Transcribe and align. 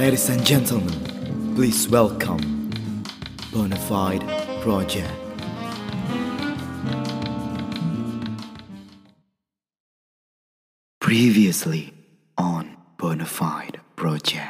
Ladies 0.00 0.32
and 0.32 0.40
gentlemen, 0.48 0.96
please 1.52 1.84
welcome 1.84 2.40
Bonafide 3.52 4.24
Project. 4.64 5.12
Previously 11.04 11.92
on 12.40 12.80
Bonafide 12.96 13.84
Project. 13.92 14.48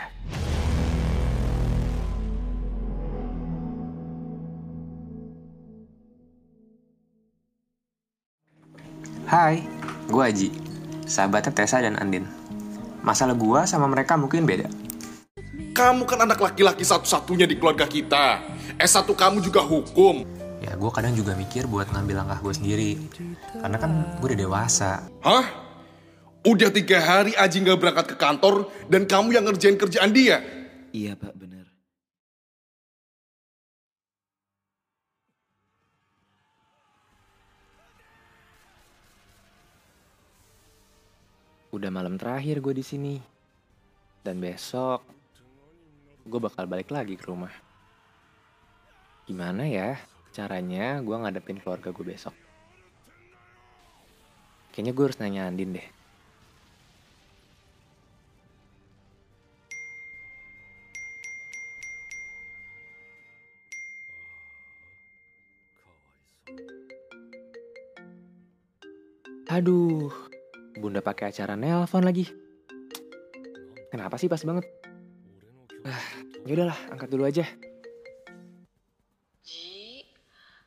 Hai, 9.27 9.67
gue 10.07 10.23
Aji, 10.23 10.55
sahabatnya 11.11 11.51
Tessa 11.51 11.83
dan 11.83 11.99
Andin. 11.99 12.23
Masalah 13.03 13.35
gue 13.35 13.61
sama 13.67 13.91
mereka 13.91 14.15
mungkin 14.15 14.47
beda. 14.47 14.80
Kamu 15.81 16.05
kan 16.05 16.21
anak 16.29 16.45
laki-laki 16.45 16.85
satu-satunya 16.85 17.49
di 17.49 17.57
keluarga 17.57 17.89
kita. 17.89 18.45
S1 18.77 19.09
kamu 19.17 19.41
juga 19.41 19.65
hukum. 19.65 20.29
Ya 20.61 20.77
gue 20.77 20.91
kadang 20.93 21.17
juga 21.17 21.33
mikir 21.33 21.65
buat 21.65 21.89
ngambil 21.89 22.21
langkah 22.21 22.37
gue 22.45 22.53
sendiri. 22.53 22.91
Karena 23.57 23.81
kan 23.81 24.21
gue 24.21 24.29
udah 24.29 24.41
dewasa. 24.45 25.09
Hah? 25.25 25.49
Udah 26.45 26.69
tiga 26.69 27.01
hari 27.01 27.33
Aji 27.33 27.65
nggak 27.65 27.81
berangkat 27.81 28.07
ke 28.13 28.17
kantor 28.21 28.69
dan 28.93 29.09
kamu 29.09 29.41
yang 29.41 29.49
ngerjain 29.49 29.81
kerjaan 29.81 30.13
dia? 30.13 30.45
Iya 30.93 31.17
pak 31.17 31.33
bener. 31.33 31.65
Udah 41.73 41.89
malam 41.89 42.21
terakhir 42.21 42.61
gue 42.61 42.77
di 42.77 42.85
sini. 42.85 43.17
Dan 44.21 44.45
besok 44.45 45.20
gue 46.31 46.39
bakal 46.39 46.71
balik 46.71 46.95
lagi 46.95 47.19
ke 47.19 47.27
rumah. 47.27 47.51
Gimana 49.27 49.67
ya 49.67 49.99
caranya 50.31 51.03
gue 51.03 51.17
ngadepin 51.19 51.59
keluarga 51.59 51.91
gue 51.91 52.07
besok? 52.07 52.35
Kayaknya 54.71 54.93
gue 54.95 55.05
harus 55.05 55.19
nanya 55.19 55.51
Andin 55.51 55.75
deh. 55.75 55.89
Aduh, 69.51 70.15
Bunda 70.79 71.03
pakai 71.03 71.35
acara 71.35 71.59
nelpon 71.59 72.07
lagi. 72.07 72.23
Kenapa 73.91 74.15
sih 74.15 74.31
pas 74.31 74.39
banget? 74.47 74.80
Ah, 76.51 76.59
yaudahlah, 76.59 76.83
angkat 76.91 77.09
dulu 77.15 77.31
aja. 77.31 77.47
Ji, 79.47 80.03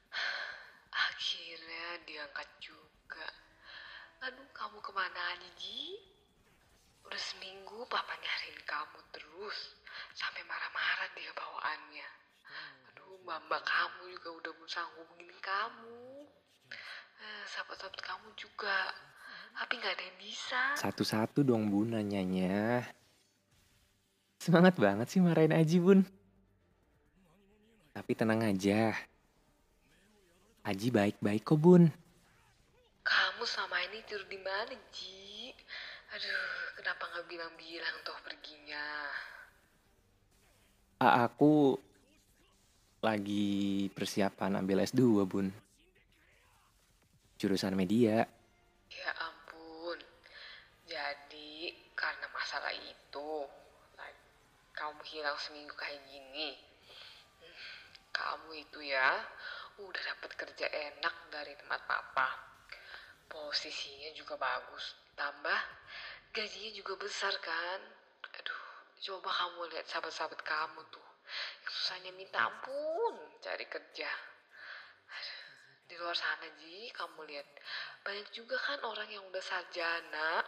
akhirnya 1.12 2.00
diangkat 2.08 2.48
juga. 2.64 3.28
Aduh, 4.24 4.48
kamu 4.56 4.80
ke 4.80 4.92
mana 4.96 5.20
aja, 5.36 5.50
Ji? 5.60 6.00
Udah 7.04 7.20
seminggu 7.20 7.84
papa 7.92 8.16
nyariin 8.16 8.64
kamu 8.64 9.00
terus. 9.12 9.76
Sampai 10.16 10.48
marah-marah 10.48 11.12
dia 11.20 11.36
bawaannya. 11.36 12.10
Aduh, 12.88 13.20
mama 13.28 13.60
kamu 13.60 14.16
juga 14.16 14.40
udah 14.40 14.52
berusaha 14.56 14.88
hubungin 14.88 15.36
kamu. 15.44 16.32
Eh, 17.20 17.44
sahabat-sahabat 17.52 18.00
kamu 18.00 18.32
juga. 18.40 18.88
Tapi 19.52 19.84
nggak 19.84 20.00
ada 20.00 20.04
yang 20.08 20.16
bisa. 20.16 20.62
Satu-satu 20.80 21.44
dong 21.44 21.68
bun 21.68 21.92
nanyanya. 21.92 22.88
Semangat 24.44 24.76
banget 24.76 25.08
sih 25.08 25.24
marahin 25.24 25.56
Aji 25.56 25.80
bun. 25.80 26.04
Tapi 27.96 28.12
tenang 28.12 28.44
aja. 28.44 28.92
Aji 30.68 30.92
baik-baik 30.92 31.48
kok 31.48 31.64
bun. 31.64 31.88
Kamu 33.08 33.48
sama 33.48 33.80
ini 33.88 34.04
tidur 34.04 34.28
di 34.28 34.36
mana, 34.44 34.76
Ji? 34.92 35.48
Aduh, 36.12 36.76
kenapa 36.76 37.08
nggak 37.08 37.26
bilang-bilang 37.32 37.96
toh 38.04 38.20
perginya? 38.20 38.84
A 41.00 41.24
aku 41.24 41.80
lagi 43.00 43.88
persiapan 43.96 44.60
ambil 44.60 44.84
S2 44.84 45.24
bun. 45.24 45.48
Jurusan 47.40 47.80
media. 47.80 48.28
Ya 48.92 49.12
ampun. 49.24 50.04
Jadi 50.84 51.72
karena 51.96 52.28
masalah 52.36 52.76
itu, 52.76 53.48
kamu 54.84 55.00
hilang 55.16 55.40
seminggu 55.40 55.72
kayak 55.80 56.04
gini. 56.12 56.60
Kamu 58.12 58.52
itu 58.52 58.84
ya 58.84 59.16
udah 59.80 60.02
dapat 60.12 60.36
kerja 60.36 60.68
enak 60.68 61.32
dari 61.32 61.56
tempat 61.56 61.88
papa. 61.88 62.28
Posisinya 63.32 64.12
juga 64.12 64.36
bagus. 64.36 65.00
Tambah 65.16 65.60
gajinya 66.36 66.72
juga 66.76 67.00
besar 67.00 67.32
kan. 67.40 67.80
Aduh, 68.28 68.64
coba 69.08 69.32
kamu 69.32 69.72
lihat 69.72 69.88
sahabat-sahabat 69.88 70.44
kamu 70.44 70.84
tuh. 70.92 71.08
Yang 71.64 71.72
susahnya 71.80 72.12
minta 72.20 72.44
ampun 72.44 73.40
cari 73.40 73.64
kerja. 73.64 74.12
Di 75.88 75.96
luar 75.96 76.12
sana 76.12 76.52
Ji, 76.60 76.92
kamu 76.92 77.24
lihat 77.24 77.48
banyak 78.04 78.28
juga 78.36 78.60
kan 78.60 78.84
orang 78.84 79.08
yang 79.08 79.24
udah 79.32 79.40
sarjana 79.40 80.44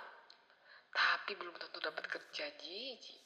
tapi 0.92 1.40
belum 1.40 1.56
tentu 1.56 1.80
dapat 1.80 2.04
kerja 2.12 2.52
Ji. 2.60 3.00
Ji. 3.00 3.25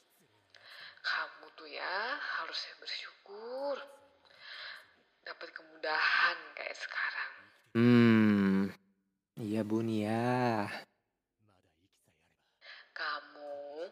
Kamu 1.00 1.46
tuh 1.56 1.68
ya 1.68 2.16
harusnya 2.40 2.74
bersyukur 2.80 3.76
dapat 5.24 5.48
kemudahan 5.52 6.38
kayak 6.56 6.76
sekarang. 6.76 7.32
Hmm, 7.76 8.58
iya 9.40 9.60
bun 9.64 9.88
ya. 9.88 10.68
Kamu 12.92 13.88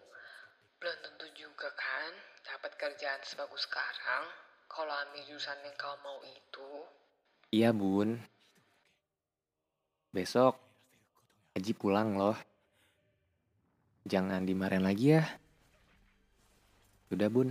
belum 0.79 0.97
tentu 1.01 1.27
juga 1.35 1.73
kan 1.75 2.13
dapat 2.45 2.77
kerjaan 2.77 3.23
sebagus 3.25 3.65
sekarang 3.65 4.25
kalau 4.69 4.93
ambil 4.93 5.25
jurusan 5.25 5.59
yang 5.65 5.77
kau 5.81 5.97
mau 6.05 6.21
itu. 6.25 6.71
Iya 7.51 7.73
bun. 7.73 8.21
Besok 10.13 10.69
Aji 11.59 11.75
pulang 11.75 12.15
loh. 12.15 12.39
Jangan 14.07 14.47
dimarahin 14.47 14.87
lagi 14.87 15.19
ya. 15.19 15.27
Udah 17.09 17.29
bun. 17.33 17.49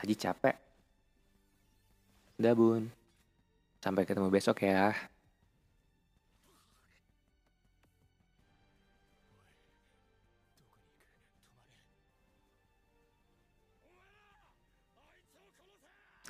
Aji 0.00 0.14
capek. 0.16 0.56
Udah 2.36 2.52
bun. 2.52 2.90
Sampai 3.80 4.04
ketemu 4.04 4.28
besok 4.28 4.62
ya. 4.62 4.92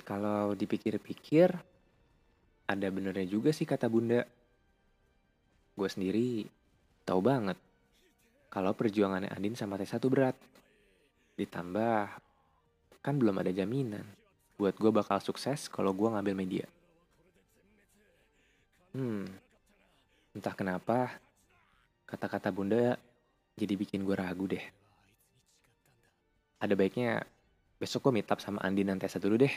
Kalau 0.03 0.51
dipikir-pikir, 0.51 1.47
ada 2.67 2.87
benernya 2.91 3.23
juga 3.23 3.55
sih 3.55 3.63
kata 3.63 3.87
bunda. 3.87 4.27
Gue 5.73 5.89
sendiri 5.89 6.43
tahu 7.07 7.23
banget 7.23 7.55
kalau 8.51 8.75
perjuangannya 8.75 9.31
Andin 9.31 9.55
sama 9.55 9.79
Tessa 9.79 9.97
tuh 9.97 10.11
berat. 10.11 10.35
Ditambah, 11.33 12.07
kan 13.03 13.13
belum 13.19 13.41
ada 13.41 13.51
jaminan 13.51 14.05
buat 14.55 14.77
gue 14.77 14.91
bakal 14.93 15.17
sukses 15.19 15.65
kalau 15.67 15.91
gue 15.91 16.07
ngambil 16.07 16.35
media. 16.37 16.65
Hmm, 18.93 19.25
entah 20.37 20.53
kenapa 20.53 21.17
kata-kata 22.05 22.53
bunda 22.53 22.95
jadi 23.57 23.73
bikin 23.73 24.05
gue 24.05 24.13
ragu 24.13 24.45
deh. 24.45 24.61
Ada 26.61 26.77
baiknya 26.77 27.25
besok 27.81 28.07
gue 28.07 28.21
meet 28.21 28.29
up 28.29 28.39
sama 28.39 28.61
Andin 28.61 28.93
dan 28.93 29.01
Tessa 29.01 29.17
dulu 29.17 29.41
deh. 29.41 29.51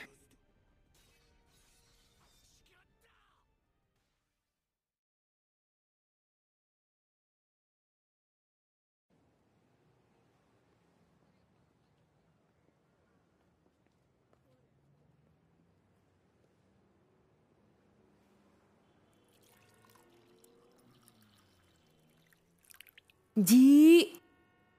Ji, 23.37 24.17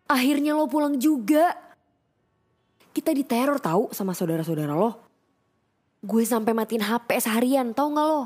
akhirnya 0.09 0.57
lo 0.57 0.65
pulang 0.65 0.98
juga. 0.98 1.54
Kita 2.89 3.13
diteror 3.13 3.62
tahu 3.62 3.94
sama 3.94 4.18
saudara-saudara 4.18 4.74
lo. 4.74 4.98
Gue 6.01 6.25
sampai 6.25 6.57
matiin 6.57 6.81
HP 6.81 7.21
seharian, 7.21 7.69
tau 7.77 7.94
gak 7.94 8.07
lo? 8.09 8.21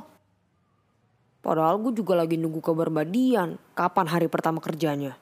Padahal 1.44 1.76
gue 1.84 2.00
juga 2.00 2.16
lagi 2.16 2.40
nunggu 2.40 2.64
kabar 2.64 2.88
Badian. 2.88 3.60
Kapan 3.76 4.08
hari 4.08 4.32
pertama 4.32 4.64
kerjanya? 4.64 5.20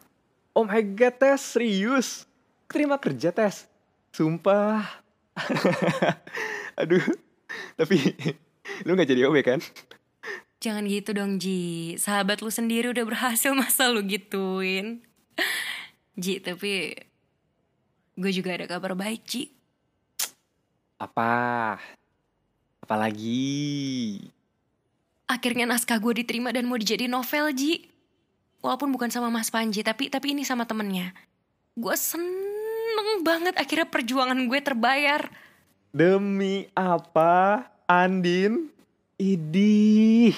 Oh 0.54 0.62
my 0.62 0.84
god, 0.94 1.18
Tes. 1.18 1.58
Serius? 1.58 2.30
Terima 2.70 3.02
kerja, 3.02 3.34
Tes. 3.34 3.66
Sumpah. 4.14 4.86
Aduh. 6.82 7.02
Tapi 7.74 7.98
lu 8.86 8.94
gak 8.94 9.10
jadi 9.10 9.26
OB 9.26 9.42
kan? 9.42 9.58
Jangan 10.60 10.84
gitu 10.92 11.16
dong 11.16 11.40
Ji, 11.40 11.96
sahabat 11.96 12.44
lu 12.44 12.52
sendiri 12.52 12.92
udah 12.92 13.08
berhasil 13.08 13.56
masa 13.60 13.88
lu 13.88 14.04
gituin. 14.04 15.00
Ji, 16.20 16.44
tapi 16.44 17.00
gue 18.20 18.32
juga 18.36 18.60
ada 18.60 18.68
kabar 18.68 18.92
baik 18.92 19.24
Ji. 19.24 19.44
Apa? 21.00 21.80
Apalagi? 22.84 24.20
Akhirnya 25.32 25.64
naskah 25.64 25.96
gue 26.04 26.26
diterima 26.26 26.52
dan 26.52 26.68
mau 26.68 26.76
dijadiin 26.76 27.16
novel 27.16 27.56
Ji. 27.56 27.88
Walaupun 28.60 28.92
bukan 28.92 29.08
sama 29.08 29.32
Mas 29.32 29.48
Panji, 29.48 29.80
tapi 29.88 30.12
tapi 30.12 30.36
ini 30.36 30.44
sama 30.44 30.68
temennya. 30.68 31.16
Gue 31.80 31.96
seneng 31.96 33.24
banget 33.24 33.56
akhirnya 33.56 33.88
perjuangan 33.88 34.36
gue 34.36 34.60
terbayar. 34.60 35.32
Demi 35.96 36.68
apa? 36.76 37.64
Andin? 37.88 38.68
Idih. 39.20 40.32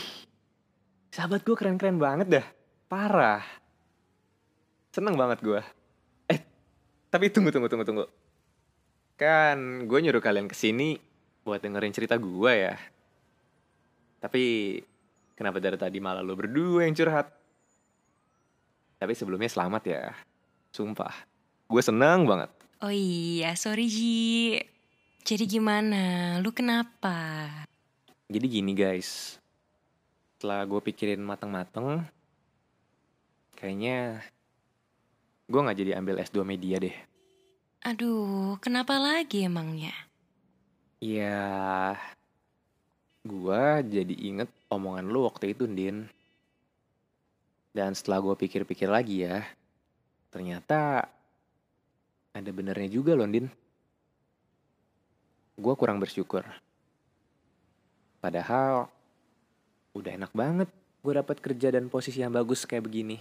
Sahabat 1.14 1.46
gue 1.46 1.54
keren-keren 1.54 2.02
banget 2.02 2.42
dah. 2.42 2.48
Parah. 2.90 3.46
Seneng 4.90 5.14
banget 5.14 5.38
gue. 5.46 5.62
Eh, 6.26 6.42
tapi 7.14 7.30
tunggu, 7.30 7.54
tunggu, 7.54 7.70
tunggu, 7.70 7.86
tunggu. 7.86 8.06
Kan 9.22 9.86
gue 9.86 10.00
nyuruh 10.02 10.18
kalian 10.18 10.50
ke 10.50 10.58
sini 10.58 10.98
buat 11.46 11.62
dengerin 11.62 11.94
cerita 11.94 12.18
gue 12.18 12.54
ya. 12.58 12.74
Tapi 14.18 14.78
kenapa 15.38 15.62
dari 15.62 15.78
tadi 15.78 16.02
malah 16.02 16.26
lo 16.26 16.34
berdua 16.34 16.90
yang 16.90 16.98
curhat? 16.98 17.30
Tapi 18.98 19.14
sebelumnya 19.14 19.54
selamat 19.54 19.84
ya. 19.86 20.10
Sumpah. 20.74 21.14
Gue 21.70 21.86
seneng 21.86 22.26
banget. 22.26 22.50
Oh 22.82 22.90
iya, 22.90 23.54
sorry 23.54 23.86
Ji. 23.86 24.58
Jadi 25.22 25.46
gimana? 25.46 26.42
Lu 26.42 26.50
kenapa? 26.50 27.46
Jadi 28.32 28.48
gini 28.48 28.72
guys, 28.72 29.36
setelah 30.40 30.64
gue 30.64 30.80
pikirin 30.80 31.20
mateng-mateng, 31.20 32.00
kayaknya 33.60 34.24
gue 35.52 35.60
nggak 35.60 35.76
jadi 35.76 36.00
ambil 36.00 36.16
S2 36.24 36.48
media 36.48 36.80
deh. 36.80 36.96
Aduh, 37.84 38.56
kenapa 38.64 38.96
lagi 38.96 39.44
emangnya? 39.44 39.92
Ya, 41.04 42.00
gue 43.28 43.64
jadi 43.92 44.16
inget 44.16 44.48
omongan 44.72 45.12
lu 45.12 45.28
waktu 45.28 45.52
itu, 45.52 45.68
Din. 45.68 46.08
Dan 47.76 47.92
setelah 48.00 48.24
gue 48.24 48.36
pikir-pikir 48.48 48.88
lagi 48.88 49.28
ya, 49.28 49.44
ternyata 50.32 51.04
ada 52.32 52.50
benernya 52.56 52.88
juga 52.88 53.12
loh, 53.12 53.28
Din. 53.28 53.52
Gue 55.60 55.76
kurang 55.76 56.00
bersyukur. 56.00 56.48
Padahal 58.22 58.88
udah 59.98 60.12
enak 60.16 60.32
banget 60.32 60.70
gue 61.02 61.14
dapat 61.18 61.42
kerja 61.42 61.74
dan 61.74 61.90
posisi 61.90 62.22
yang 62.22 62.32
bagus 62.32 62.70
kayak 62.70 62.86
begini. 62.86 63.18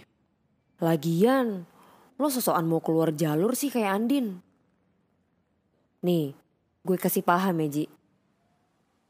Lagian, 0.77 1.65
lo 2.21 2.27
sosokan 2.29 2.69
mau 2.69 2.77
keluar 2.79 3.09
jalur 3.09 3.57
sih 3.57 3.73
kayak 3.73 3.91
Andin. 3.97 4.37
Nih, 6.05 6.37
gue 6.85 6.97
kasih 6.97 7.25
paham 7.25 7.57
ya 7.65 7.67
Ji. 7.69 7.85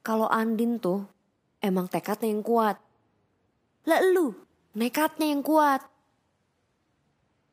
Kalau 0.02 0.32
Andin 0.32 0.80
tuh 0.80 1.04
emang 1.60 1.92
tekadnya 1.92 2.32
yang 2.32 2.44
kuat. 2.44 2.80
Lah 3.84 4.02
lu, 4.16 4.32
nekatnya 4.74 5.30
yang 5.36 5.44
kuat. 5.44 5.84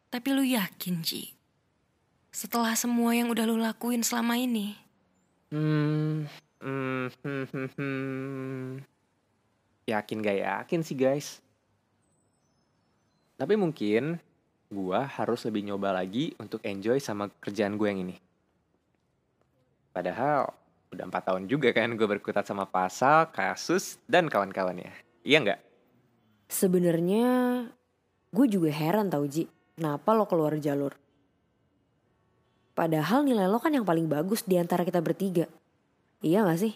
Tapi 0.08 0.28
lu 0.32 0.40
yakin, 0.40 1.04
Ji? 1.04 1.36
Setelah 2.32 2.72
semua 2.78 3.12
yang 3.12 3.28
udah 3.28 3.44
lu 3.44 3.60
lakuin 3.60 4.00
selama 4.00 4.40
ini, 4.40 4.88
Hmm, 5.48 6.28
hmm, 6.62 7.06
hmm, 7.22 7.44
hmm, 7.50 7.68
hmm. 7.76 8.68
Yakin 9.88 10.18
gak 10.20 10.38
yakin 10.38 10.80
sih 10.84 10.96
guys. 10.98 11.40
Tapi 13.38 13.54
mungkin 13.54 14.18
gua 14.68 15.08
harus 15.08 15.46
lebih 15.48 15.64
nyoba 15.64 15.96
lagi 15.96 16.36
untuk 16.36 16.60
enjoy 16.66 17.00
sama 17.00 17.32
kerjaan 17.40 17.80
gue 17.80 17.88
yang 17.88 18.00
ini. 18.04 18.16
Padahal 19.94 20.52
udah 20.92 21.04
empat 21.04 21.22
tahun 21.32 21.44
juga 21.48 21.72
kan 21.72 21.92
gue 21.96 22.06
berkutat 22.08 22.48
sama 22.48 22.64
pasal, 22.64 23.28
kasus, 23.32 24.00
dan 24.08 24.28
kawan-kawannya. 24.28 24.92
Iya 25.24 25.38
nggak? 25.44 25.60
Sebenarnya 26.48 27.26
gue 28.32 28.46
juga 28.48 28.72
heran 28.72 29.12
tau 29.12 29.24
Ji, 29.28 29.48
kenapa 29.76 30.16
lo 30.16 30.24
keluar 30.24 30.56
jalur. 30.56 30.96
Padahal 32.72 33.26
nilai 33.26 33.50
lo 33.50 33.58
kan 33.58 33.74
yang 33.74 33.82
paling 33.82 34.06
bagus 34.06 34.46
di 34.46 34.54
antara 34.54 34.86
kita 34.86 35.02
bertiga. 35.02 35.50
Iya 36.22 36.42
gak 36.42 36.58
sih? 36.58 36.74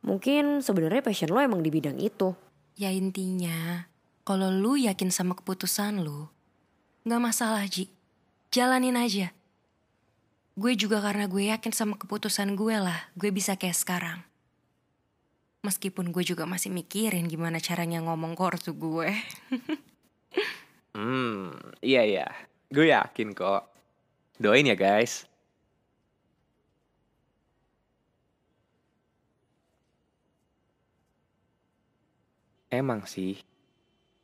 Mungkin 0.00 0.64
sebenarnya 0.64 1.04
passion 1.04 1.32
lo 1.32 1.40
emang 1.40 1.60
di 1.60 1.68
bidang 1.68 2.00
itu. 2.00 2.32
ya 2.80 2.88
intinya, 2.88 3.84
kalau 4.24 4.48
lu 4.48 4.80
yakin 4.80 5.12
sama 5.12 5.36
keputusan 5.36 6.00
lu, 6.00 6.32
nggak 7.04 7.20
masalah, 7.20 7.60
Ji. 7.68 7.92
Jalanin 8.48 8.96
aja. 8.96 9.36
Gue 10.56 10.72
juga 10.80 11.04
karena 11.04 11.28
gue 11.28 11.52
yakin 11.52 11.76
sama 11.76 12.00
keputusan 12.00 12.56
gue 12.56 12.80
lah, 12.80 13.12
gue 13.20 13.28
bisa 13.28 13.60
kayak 13.60 13.76
sekarang. 13.76 14.18
Meskipun 15.60 16.08
gue 16.08 16.24
juga 16.24 16.48
masih 16.48 16.72
mikirin 16.72 17.28
gimana 17.28 17.60
caranya 17.60 18.00
ngomong 18.00 18.32
ke 18.32 18.42
ortu 18.42 18.72
gue. 18.72 19.12
Hmm, 20.90 21.54
iya 21.86 22.02
iya. 22.02 22.26
Gue 22.66 22.90
yakin 22.90 23.30
kok. 23.30 23.70
Doain 24.42 24.66
ya 24.66 24.74
guys. 24.74 25.29
Emang 32.70 33.02
sih, 33.02 33.34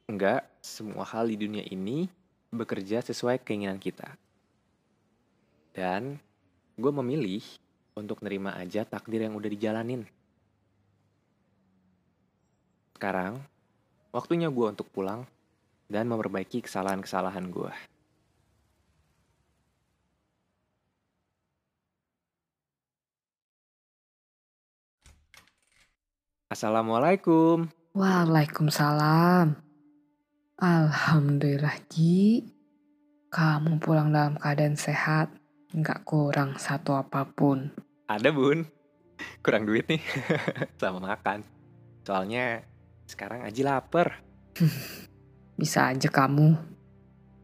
enggak 0.06 0.46
semua 0.62 1.02
hal 1.02 1.26
di 1.26 1.34
dunia 1.34 1.66
ini 1.66 2.06
bekerja 2.54 3.02
sesuai 3.02 3.42
keinginan 3.42 3.82
kita. 3.82 4.06
Dan 5.74 6.14
gue 6.78 6.92
memilih 6.94 7.42
untuk 7.98 8.22
nerima 8.22 8.54
aja 8.54 8.86
takdir 8.86 9.26
yang 9.26 9.34
udah 9.34 9.50
dijalanin. 9.50 10.06
Sekarang, 12.94 13.42
waktunya 14.14 14.46
gue 14.46 14.66
untuk 14.70 14.86
pulang 14.94 15.26
dan 15.90 16.06
memperbaiki 16.06 16.62
kesalahan-kesalahan 16.62 17.50
gue. 17.50 17.74
Assalamualaikum. 26.46 27.66
Waalaikumsalam. 27.96 29.56
Alhamdulillah 30.60 31.80
Ji. 31.88 32.44
Kamu 33.32 33.80
pulang 33.80 34.12
dalam 34.12 34.36
keadaan 34.36 34.76
sehat. 34.76 35.32
Nggak 35.72 36.04
kurang 36.04 36.60
satu 36.60 36.92
apa 36.92 37.24
pun. 37.24 37.72
Ada 38.04 38.36
bun. 38.36 38.68
Kurang 39.40 39.64
duit 39.64 39.88
nih. 39.88 40.04
Sama 40.76 41.00
makan. 41.00 41.40
Soalnya 42.04 42.68
sekarang 43.08 43.48
Aji 43.48 43.64
lapar. 43.64 44.20
Bisa 45.56 45.88
aja 45.88 46.12
kamu. 46.12 46.52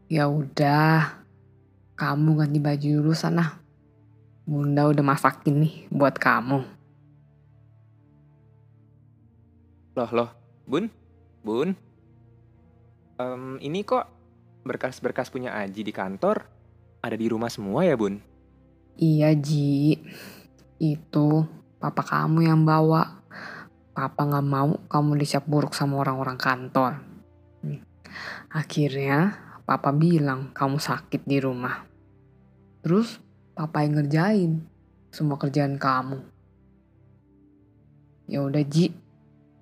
Ya 0.05 0.29
udah. 0.29 1.17
Kamu 1.97 2.29
ganti 2.37 2.61
baju 2.61 2.89
dulu 3.01 3.17
sana. 3.17 3.57
Bunda 4.45 4.85
udah 4.85 5.01
masakin 5.01 5.65
nih 5.65 5.89
buat 5.89 6.13
kamu. 6.21 6.61
Loh, 9.97 10.11
loh. 10.13 10.42
Bun? 10.63 10.87
Bun? 11.43 11.75
Em, 13.19 13.59
ini 13.59 13.83
kok 13.83 14.07
berkas-berkas 14.63 15.27
punya 15.27 15.53
Aji 15.59 15.83
di 15.83 15.91
kantor 15.91 16.47
ada 17.03 17.19
di 17.19 17.27
rumah 17.27 17.51
semua 17.51 17.83
ya, 17.83 17.99
Bun? 17.99 18.23
Iya 18.95 19.35
Ji. 19.35 19.99
Itu 20.79 21.43
papa 21.83 21.99
kamu 21.99 22.47
yang 22.47 22.63
bawa. 22.63 23.19
Papa 23.91 24.21
nggak 24.23 24.47
mau 24.47 24.79
kamu 24.87 25.19
dicap 25.19 25.43
buruk 25.43 25.75
sama 25.75 25.99
orang-orang 25.99 26.39
kantor. 26.39 27.03
Akhirnya 28.49 29.35
papa 29.67 29.91
bilang 29.91 30.55
kamu 30.55 30.79
sakit 30.79 31.27
di 31.27 31.43
rumah. 31.43 31.83
Terus 32.81 33.19
papa 33.51 33.83
yang 33.83 33.99
ngerjain 33.99 34.63
semua 35.11 35.35
kerjaan 35.35 35.75
kamu. 35.75 36.23
Ya 38.31 38.47
udah 38.47 38.63
Ji, 38.63 38.95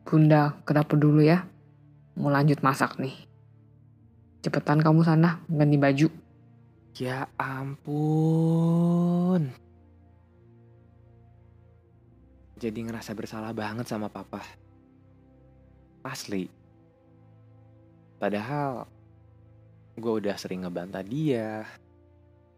Bunda 0.03 0.59
ke 0.67 0.75
dapur 0.75 0.99
dulu 0.99 1.23
ya. 1.23 1.47
Mau 2.19 2.27
lanjut 2.27 2.59
masak 2.59 2.99
nih. 2.99 3.15
Cepetan 4.43 4.83
kamu 4.83 5.07
sana 5.07 5.39
ganti 5.47 5.79
baju. 5.79 6.11
Ya 6.99 7.31
ampun. 7.39 8.91
Jadi 12.59 12.79
ngerasa 12.83 13.15
bersalah 13.15 13.55
banget 13.55 13.87
sama 13.87 14.11
papa. 14.11 14.43
Asli. 16.03 16.51
Padahal 18.19 18.85
gue 19.95 20.11
udah 20.11 20.35
sering 20.35 20.67
ngebantah 20.67 21.07
dia. 21.07 21.63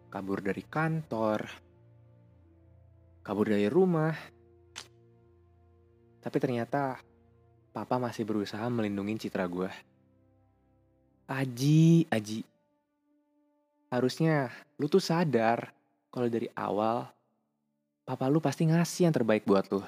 kabur 0.10 0.46
dari 0.46 0.62
kantor, 0.66 1.42
kabur 3.26 3.50
dari 3.50 3.66
rumah. 3.66 4.14
Tapi 6.22 6.38
ternyata 6.38 7.13
papa 7.74 7.98
masih 7.98 8.22
berusaha 8.24 8.64
melindungi 8.70 9.28
citra 9.28 9.50
gue. 9.50 9.68
Aji, 11.26 12.06
Aji. 12.14 12.46
Harusnya 13.90 14.54
lu 14.78 14.86
tuh 14.86 15.02
sadar 15.02 15.74
kalau 16.14 16.30
dari 16.30 16.46
awal 16.54 17.10
papa 18.06 18.30
lu 18.30 18.38
pasti 18.38 18.70
ngasih 18.70 19.10
yang 19.10 19.16
terbaik 19.18 19.44
buat 19.44 19.66
lu. 19.74 19.82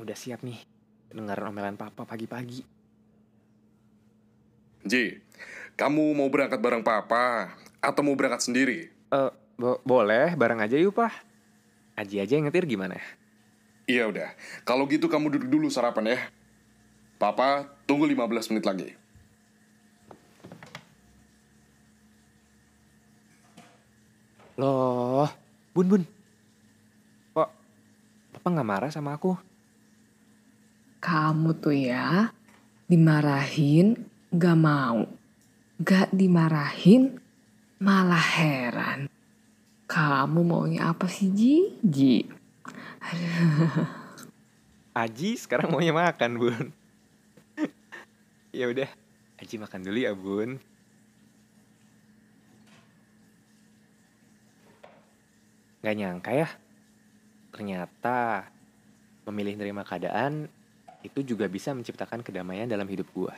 Udah 0.00 0.16
siap 0.16 0.40
nih 0.40 0.56
dengar 1.12 1.36
omelan 1.44 1.76
papa 1.76 2.08
pagi-pagi. 2.08 2.64
Ji, 4.80 5.20
kamu 5.76 6.16
mau 6.16 6.32
berangkat 6.32 6.56
bareng 6.56 6.80
papa 6.80 7.52
atau 7.84 8.00
mau 8.00 8.16
berangkat 8.16 8.48
sendiri? 8.48 8.88
Eh, 9.12 9.30
bo- 9.60 9.82
boleh 9.84 10.32
bareng 10.32 10.64
aja 10.64 10.80
yuk, 10.80 10.96
Pak. 10.96 11.12
Aji 12.00 12.16
aja 12.16 12.32
yang 12.40 12.48
ngetir 12.48 12.64
gimana? 12.64 12.96
Iya 13.84 14.08
udah, 14.08 14.32
kalau 14.64 14.88
gitu 14.88 15.10
kamu 15.10 15.36
duduk 15.36 15.50
dulu 15.52 15.68
sarapan 15.68 16.16
ya. 16.16 16.18
Papa, 17.20 17.68
tunggu 17.84 18.08
15 18.08 18.48
menit 18.48 18.64
lagi. 18.64 18.88
Loh, 24.56 25.28
Bun 25.76 25.86
Bun. 25.92 26.02
Kok 27.36 27.48
papa 28.36 28.46
nggak 28.48 28.68
marah 28.68 28.90
sama 28.92 29.12
aku? 29.16 29.49
Kamu 31.10 31.58
tuh 31.58 31.74
ya 31.74 32.30
dimarahin 32.86 33.98
gak 34.30 34.54
mau. 34.54 35.10
Gak 35.82 36.14
dimarahin 36.14 37.18
malah 37.82 38.26
heran. 38.38 39.10
Kamu 39.90 40.46
maunya 40.46 40.94
apa 40.94 41.10
sih 41.10 41.34
Ji? 41.34 41.74
Ji. 41.82 42.30
Aji 45.02 45.34
sekarang 45.34 45.74
maunya 45.74 45.90
makan, 45.90 46.38
Bun. 46.38 46.70
ya 48.54 48.70
udah, 48.70 48.86
Aji 49.42 49.58
makan 49.58 49.82
dulu 49.82 49.98
ya, 49.98 50.14
Bun. 50.14 50.62
Gak 55.82 55.96
nyangka 55.98 56.38
ya, 56.38 56.46
ternyata 57.50 58.46
memilih 59.26 59.58
nerima 59.58 59.82
keadaan 59.82 60.59
itu 61.00 61.20
juga 61.24 61.48
bisa 61.48 61.72
menciptakan 61.72 62.20
kedamaian 62.20 62.68
dalam 62.68 62.84
hidup 62.88 63.08
gua. 63.16 63.32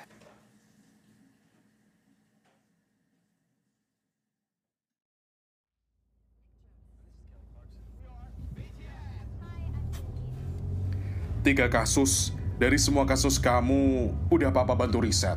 Tiga 11.42 11.66
kasus, 11.66 12.30
dari 12.54 12.78
semua 12.78 13.02
kasus 13.02 13.34
kamu, 13.34 14.14
udah 14.30 14.54
papa 14.54 14.78
bantu 14.78 15.02
riset. 15.02 15.34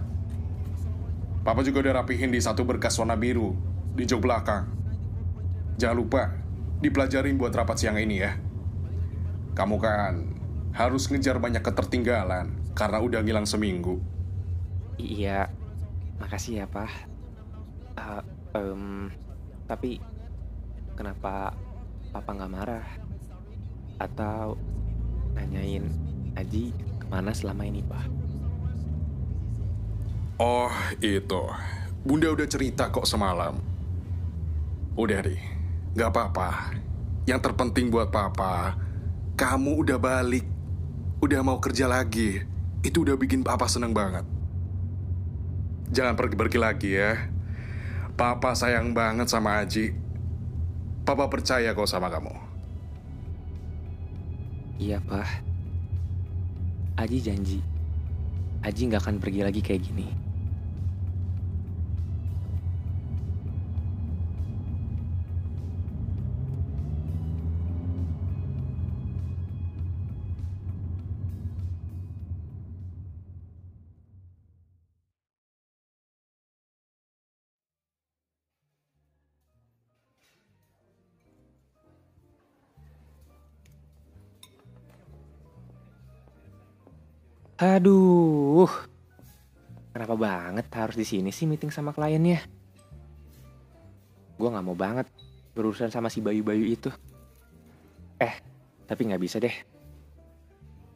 Papa 1.42 1.66
juga 1.66 1.82
udah 1.82 2.06
rapihin 2.06 2.30
di 2.30 2.38
satu 2.38 2.62
berkas 2.62 2.94
warna 3.02 3.18
biru, 3.18 3.58
di 3.98 4.06
jok 4.06 4.22
belakang. 4.22 4.70
Jangan 5.82 5.98
lupa, 5.98 6.30
dipelajarin 6.78 7.42
buat 7.42 7.50
rapat 7.58 7.82
siang 7.82 7.98
ini 7.98 8.22
ya. 8.22 8.38
Kamu 9.58 9.82
kan 9.82 10.14
harus 10.76 11.08
ngejar 11.08 11.40
banyak 11.40 11.64
ketertinggalan, 11.64 12.52
karena 12.76 13.00
udah 13.00 13.24
ngilang 13.24 13.48
seminggu. 13.48 14.04
Iya, 15.00 15.48
makasih 16.20 16.64
ya, 16.64 16.66
Pak. 16.68 16.92
Eh, 17.96 18.24
em, 18.60 19.10
tapi 19.66 20.04
kenapa 21.00 21.56
Papa 22.16 22.32
nggak 22.32 22.52
marah? 22.52 22.88
Atau 24.00 24.56
nanyain 25.36 25.84
Aji 26.36 26.72
ke 26.72 27.06
mana 27.12 27.36
selama 27.36 27.68
ini, 27.68 27.84
Pak? 27.84 28.08
Oh, 30.40 30.72
itu. 31.04 31.44
Bunda 32.08 32.32
udah 32.32 32.48
cerita 32.48 32.88
kok 32.88 33.04
semalam. 33.04 33.60
Udah 34.96 35.20
deh, 35.28 35.40
gak 35.96 36.12
apa-apa. 36.12 36.76
Yang 37.28 37.52
terpenting 37.52 37.92
buat 37.92 38.12
papa, 38.12 38.80
kamu 39.36 39.84
udah 39.84 40.00
balik. 40.00 40.55
Udah 41.24 41.42
mau 41.46 41.60
kerja 41.64 41.88
lagi. 41.88 42.44
Itu 42.84 43.08
udah 43.08 43.16
bikin 43.16 43.42
papa 43.42 43.66
seneng 43.66 43.96
banget. 43.96 44.28
Jangan 45.94 46.18
pergi-pergi 46.18 46.58
lagi 46.60 46.90
ya. 46.98 47.32
Papa 48.16 48.56
sayang 48.56 48.96
banget 48.96 49.28
sama 49.30 49.62
Aji. 49.62 49.96
Papa 51.06 51.30
percaya 51.30 51.76
kok 51.76 51.88
sama 51.88 52.10
kamu. 52.10 52.34
Iya, 54.82 55.00
Pak. 55.04 55.30
Aji 57.00 57.20
janji. 57.22 57.60
Aji 58.64 58.82
nggak 58.90 59.04
akan 59.04 59.16
pergi 59.22 59.42
lagi 59.46 59.62
kayak 59.62 59.84
gini. 59.86 60.25
Aduh. 87.56 88.68
Kenapa 89.96 90.16
banget 90.20 90.68
harus 90.76 91.00
di 91.00 91.08
sini 91.08 91.32
sih 91.32 91.48
meeting 91.48 91.72
sama 91.72 91.96
kliennya? 91.96 92.44
Gue 94.36 94.52
nggak 94.52 94.66
mau 94.68 94.76
banget 94.76 95.08
berurusan 95.56 95.88
sama 95.88 96.12
si 96.12 96.20
bayu-bayu 96.20 96.68
itu. 96.68 96.92
Eh, 98.20 98.36
tapi 98.84 99.08
nggak 99.08 99.24
bisa 99.24 99.40
deh. 99.40 99.56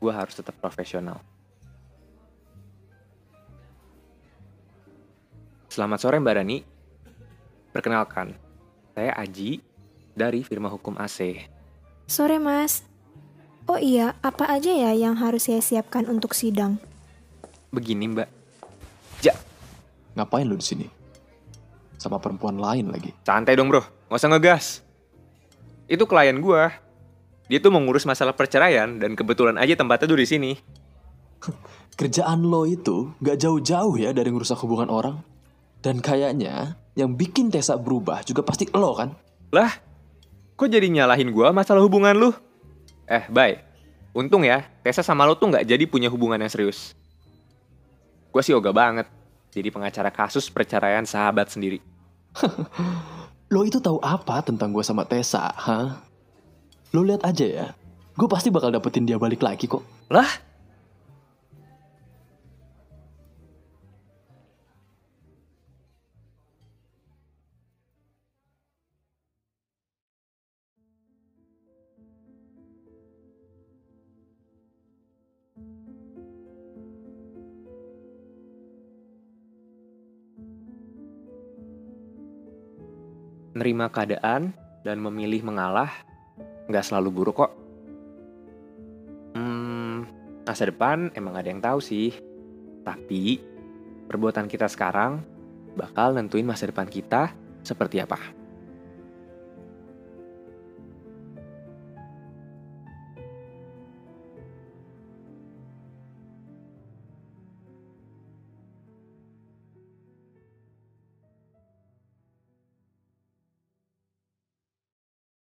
Gue 0.04 0.12
harus 0.12 0.36
tetap 0.36 0.60
profesional. 0.60 1.24
Selamat 5.72 6.00
sore 6.04 6.20
Mbak 6.20 6.36
Rani. 6.36 6.58
Perkenalkan, 7.72 8.36
saya 8.92 9.16
Aji 9.16 9.64
dari 10.12 10.44
firma 10.44 10.68
hukum 10.68 11.00
AC. 11.00 11.40
Sore 12.04 12.36
mas. 12.36 12.89
Oh 13.70 13.78
iya, 13.78 14.18
apa 14.26 14.50
aja 14.50 14.74
ya 14.74 14.98
yang 14.98 15.22
harus 15.22 15.46
saya 15.46 15.62
siapkan 15.62 16.10
untuk 16.10 16.34
sidang? 16.34 16.82
Begini 17.70 18.10
Mbak, 18.10 18.40
Ngapain 20.20 20.44
lu 20.44 20.60
di 20.60 20.66
sini? 20.68 20.88
Sama 21.96 22.20
perempuan 22.20 22.60
lain 22.60 22.92
lagi. 22.92 23.16
santai 23.24 23.56
dong 23.56 23.72
bro, 23.72 23.80
nggak 23.80 24.20
usah 24.20 24.32
ngegas. 24.36 24.66
Itu 25.88 26.04
klien 26.12 26.36
gue. 26.44 26.64
Dia 27.48 27.60
tuh 27.64 27.72
mau 27.72 27.80
ngurus 27.80 28.04
masalah 28.04 28.36
perceraian 28.36 29.00
dan 29.00 29.16
kebetulan 29.16 29.56
aja 29.56 29.80
tempatnya 29.80 30.12
tuh 30.12 30.20
di 30.20 30.28
sini. 30.28 30.52
Kerjaan 32.00 32.44
lo 32.44 32.64
itu 32.64 33.12
gak 33.20 33.44
jauh-jauh 33.44 34.00
ya 34.00 34.16
dari 34.16 34.32
ngerusak 34.32 34.60
hubungan 34.64 34.88
orang. 34.92 35.16
Dan 35.80 36.04
kayaknya 36.04 36.80
yang 37.00 37.16
bikin 37.16 37.48
Tessa 37.48 37.80
berubah 37.80 38.24
juga 38.28 38.44
pasti 38.44 38.68
lo 38.72 38.92
kan? 38.96 39.16
Lah, 39.56 39.72
kok 40.56 40.68
jadi 40.68 40.88
nyalahin 40.88 41.32
gue 41.32 41.48
masalah 41.56 41.80
hubungan 41.84 42.16
lu? 42.16 42.32
Eh, 43.10 43.26
bye. 43.26 43.58
Untung 44.14 44.46
ya, 44.46 44.70
Tessa 44.86 45.02
sama 45.02 45.26
lo 45.26 45.34
tuh 45.34 45.50
nggak 45.50 45.66
jadi 45.66 45.84
punya 45.90 46.14
hubungan 46.14 46.38
yang 46.38 46.50
serius. 46.50 46.94
Gue 48.30 48.46
sih 48.46 48.54
ogah 48.54 48.74
banget. 48.74 49.10
Jadi 49.50 49.74
pengacara 49.74 50.14
kasus 50.14 50.46
perceraian 50.54 51.02
sahabat 51.10 51.50
sendiri. 51.50 51.82
Lo 53.54 53.66
itu 53.66 53.82
tahu 53.82 53.98
apa 54.06 54.46
tentang 54.46 54.70
gue 54.70 54.86
sama 54.86 55.10
Tessa, 55.10 55.50
ha? 55.50 56.06
Lo 56.94 57.02
lihat 57.02 57.26
aja 57.26 57.46
ya. 57.50 57.68
Gue 58.14 58.30
pasti 58.30 58.54
bakal 58.54 58.70
dapetin 58.70 59.10
dia 59.10 59.18
balik 59.18 59.42
lagi 59.42 59.66
kok. 59.66 59.82
Lah? 60.14 60.30
Nerima 83.70 83.86
keadaan 83.94 84.50
dan 84.82 84.98
memilih 84.98 85.46
mengalah 85.46 85.94
nggak 86.66 86.82
selalu 86.82 87.14
buruk 87.14 87.46
kok. 87.46 87.54
Hmm, 89.38 90.10
masa 90.42 90.74
depan 90.74 91.14
emang 91.14 91.38
ada 91.38 91.54
yang 91.54 91.62
tahu 91.62 91.78
sih. 91.78 92.10
Tapi 92.82 93.38
perbuatan 94.10 94.50
kita 94.50 94.66
sekarang 94.66 95.22
bakal 95.78 96.18
nentuin 96.18 96.50
masa 96.50 96.66
depan 96.66 96.90
kita 96.90 97.30
seperti 97.62 98.02
apa. 98.02 98.18